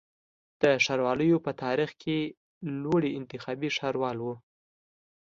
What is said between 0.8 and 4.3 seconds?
ښاروالیو په تاریخ کي لوړی انتخابي ښاروال و